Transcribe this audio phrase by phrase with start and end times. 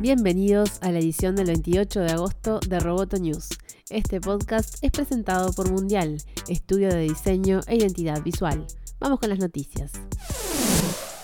[0.00, 3.50] Bienvenidos a la edición del 28 de agosto de Roboto News.
[3.90, 6.16] Este podcast es presentado por Mundial,
[6.48, 8.66] estudio de diseño e identidad visual.
[8.98, 9.92] Vamos con las noticias.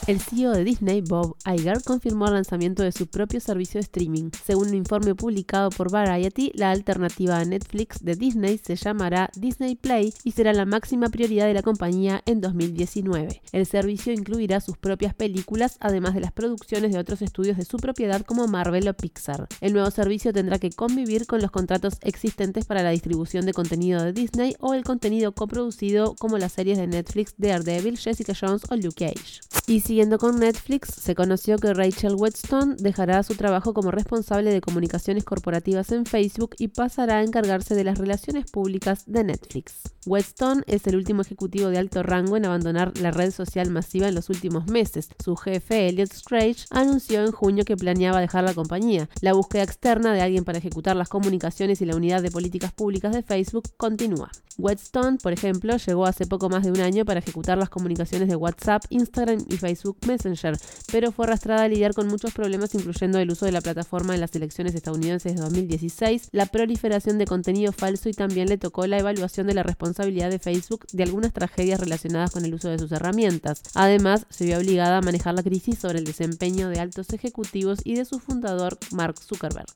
[0.07, 4.31] El CEO de Disney, Bob Iger, confirmó el lanzamiento de su propio servicio de streaming.
[4.45, 9.75] Según un informe publicado por Variety, la alternativa a Netflix de Disney se llamará Disney
[9.75, 13.43] Play y será la máxima prioridad de la compañía en 2019.
[13.51, 17.79] El servicio incluirá sus propias películas, además de las producciones de otros estudios de su
[17.79, 19.49] propiedad como Marvel o Pixar.
[19.61, 24.05] El nuevo servicio tendrá que convivir con los contratos existentes para la distribución de contenido
[24.05, 28.77] de Disney o el contenido coproducido como las series de Netflix Daredevil, Jessica Jones o
[28.77, 29.41] Luke Cage.
[29.69, 34.61] Y siguiendo con Netflix, se conoció que Rachel Whetstone dejará su trabajo como responsable de
[34.61, 39.73] comunicaciones corporativas en Facebook y pasará a encargarse de las relaciones públicas de Netflix.
[40.05, 44.15] Whetstone es el último ejecutivo de alto rango en abandonar la red social masiva en
[44.15, 45.09] los últimos meses.
[45.25, 49.09] Su jefe, Elliot Strange, anunció en junio que planeaba dejar la compañía.
[49.23, 53.15] La búsqueda externa de alguien para ejecutar las comunicaciones y la unidad de políticas públicas
[53.15, 54.31] de Facebook continúa.
[54.59, 58.37] Whetstone, por ejemplo, llegó hace poco más de un año para ejecutar las comunicaciones de
[58.37, 60.59] WhatsApp, Instagram y Facebook Messenger,
[60.91, 64.21] pero fue arrastrada a lidiar con muchos problemas incluyendo el uso de la plataforma en
[64.21, 68.99] las elecciones estadounidenses de 2016, la proliferación de contenido falso y también le tocó la
[68.99, 72.93] evaluación de la responsabilidad de Facebook de algunas tragedias relacionadas con el uso de sus
[72.93, 73.63] herramientas.
[73.75, 77.95] Además, se vio obligada a manejar la crisis sobre el desempeño de altos ejecutivos y
[77.95, 79.67] de su fundador, Mark Zuckerberg.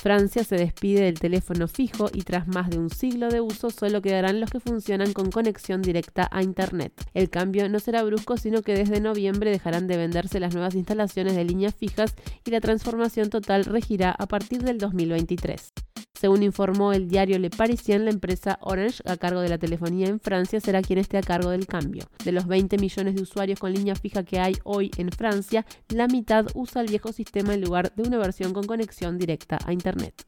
[0.00, 4.00] Francia se despide del teléfono fijo y tras más de un siglo de uso solo
[4.00, 6.92] quedarán los que funcionan con conexión directa a Internet.
[7.14, 11.34] El cambio no será brusco, sino que desde noviembre dejarán de venderse las nuevas instalaciones
[11.34, 15.72] de líneas fijas y la transformación total regirá a partir del 2023.
[16.18, 20.18] Según informó el diario Le Parisien, la empresa Orange, a cargo de la telefonía en
[20.18, 22.06] Francia, será quien esté a cargo del cambio.
[22.24, 26.08] De los 20 millones de usuarios con línea fija que hay hoy en Francia, la
[26.08, 30.26] mitad usa el viejo sistema en lugar de una versión con conexión directa a Internet.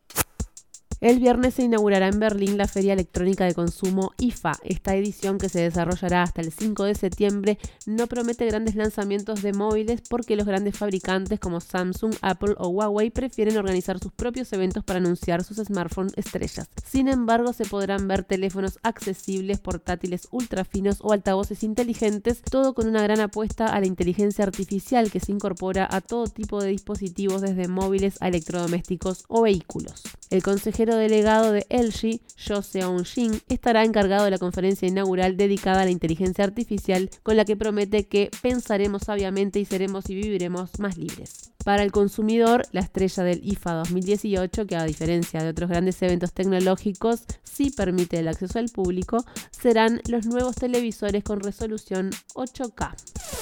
[1.01, 4.53] El viernes se inaugurará en Berlín la Feria Electrónica de Consumo IFA.
[4.63, 9.55] Esta edición, que se desarrollará hasta el 5 de septiembre, no promete grandes lanzamientos de
[9.55, 14.85] móviles porque los grandes fabricantes como Samsung, Apple o Huawei prefieren organizar sus propios eventos
[14.85, 16.69] para anunciar sus smartphones estrellas.
[16.85, 22.87] Sin embargo, se podrán ver teléfonos accesibles, portátiles ultra finos o altavoces inteligentes, todo con
[22.87, 27.41] una gran apuesta a la inteligencia artificial que se incorpora a todo tipo de dispositivos
[27.41, 30.03] desde móviles a electrodomésticos o vehículos.
[30.31, 35.85] El consejero delegado de LG, Jo Seon-jin, estará encargado de la conferencia inaugural dedicada a
[35.85, 40.97] la inteligencia artificial, con la que promete que pensaremos sabiamente y seremos y viviremos más
[40.99, 41.51] libres.
[41.65, 46.33] Para el consumidor, la estrella del IFA 2018, que a diferencia de otros grandes eventos
[46.33, 53.40] tecnológicos sí permite el acceso al público, serán los nuevos televisores con resolución 8K.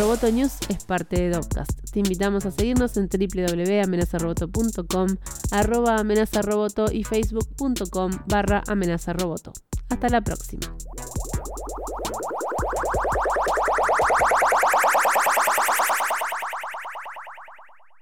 [0.00, 1.72] Roboto News es parte de Dopcast.
[1.92, 5.08] Te invitamos a seguirnos en www.amenazaroboto.com,
[5.50, 9.52] arroba amenazaroboto y facebook.com barra amenazaroboto.
[9.90, 10.74] Hasta la próxima.